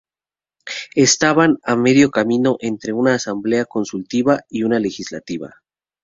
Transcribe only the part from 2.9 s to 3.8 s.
una asamblea